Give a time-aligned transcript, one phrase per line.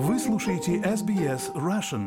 [0.00, 2.06] Вы слушаете SBS Russian.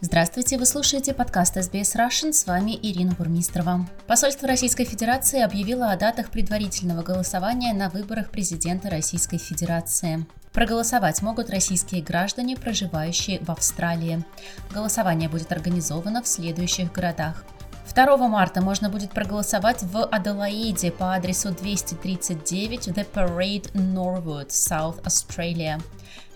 [0.00, 3.84] Здравствуйте, вы слушаете подкаст SBS Russian, с вами Ирина Бурмистрова.
[4.06, 10.24] Посольство Российской Федерации объявило о датах предварительного голосования на выборах президента Российской Федерации.
[10.52, 14.24] Проголосовать могут российские граждане, проживающие в Австралии.
[14.72, 17.44] Голосование будет организовано в следующих городах.
[17.90, 25.82] 2 марта можно будет проголосовать в Аделаиде по адресу 239 The Parade Norwood, South Australia.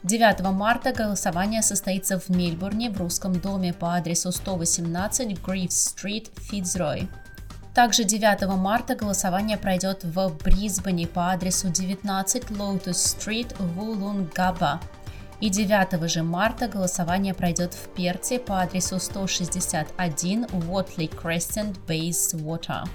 [0.02, 7.08] 9 марта голосование состоится в Мельбурне в русском доме по адресу 118 Грифс Street, Фицрой.
[7.74, 14.80] Также 9 марта голосование пройдет в Брисбене по адресу 19 Lotus Street, Вулунгаба.
[15.40, 22.88] И 9 же марта голосование пройдет в Перте по адресу 161 Watley Crescent, Bayswater.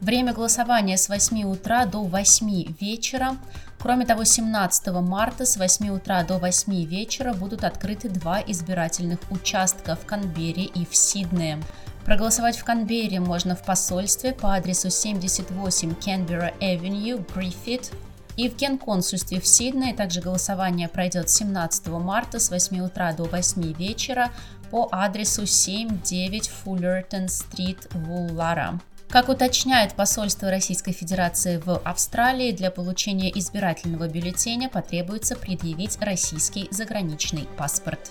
[0.00, 3.38] Время голосования с 8 утра до 8 вечера.
[3.78, 9.96] Кроме того, 17 марта с 8 утра до 8 вечера будут открыты два избирательных участка
[9.96, 11.58] в Канберре и в Сиднее.
[12.04, 17.90] Проголосовать в Канберре можно в посольстве по адресу 78 Canberra Avenue, Гриффит.
[18.36, 23.72] И в Генконсульстве в Сиднее также голосование пройдет 17 марта с 8 утра до 8
[23.74, 24.30] вечера
[24.70, 28.80] по адресу 79 Fullerton Street, Вуллара.
[29.08, 37.46] Как уточняет посольство Российской Федерации в Австралии, для получения избирательного бюллетеня потребуется предъявить российский заграничный
[37.56, 38.10] паспорт.